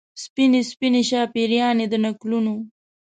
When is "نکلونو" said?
2.05-2.55